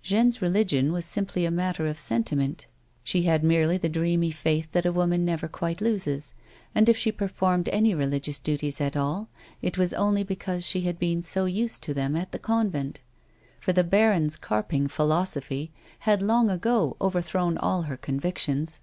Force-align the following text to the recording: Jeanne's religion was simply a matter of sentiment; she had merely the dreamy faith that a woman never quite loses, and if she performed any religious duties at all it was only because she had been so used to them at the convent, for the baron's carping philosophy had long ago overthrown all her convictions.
Jeanne's 0.00 0.40
religion 0.40 0.92
was 0.92 1.04
simply 1.04 1.44
a 1.44 1.50
matter 1.50 1.88
of 1.88 1.98
sentiment; 1.98 2.68
she 3.02 3.22
had 3.22 3.42
merely 3.42 3.76
the 3.76 3.88
dreamy 3.88 4.30
faith 4.30 4.70
that 4.70 4.86
a 4.86 4.92
woman 4.92 5.24
never 5.24 5.48
quite 5.48 5.80
loses, 5.80 6.34
and 6.72 6.88
if 6.88 6.96
she 6.96 7.10
performed 7.10 7.68
any 7.70 7.92
religious 7.92 8.38
duties 8.38 8.80
at 8.80 8.96
all 8.96 9.28
it 9.60 9.76
was 9.76 9.92
only 9.92 10.22
because 10.22 10.64
she 10.64 10.82
had 10.82 11.00
been 11.00 11.20
so 11.20 11.46
used 11.46 11.82
to 11.82 11.92
them 11.92 12.14
at 12.14 12.30
the 12.30 12.38
convent, 12.38 13.00
for 13.58 13.72
the 13.72 13.82
baron's 13.82 14.36
carping 14.36 14.86
philosophy 14.86 15.72
had 15.98 16.22
long 16.22 16.48
ago 16.48 16.96
overthrown 17.00 17.58
all 17.58 17.82
her 17.90 17.96
convictions. 17.96 18.78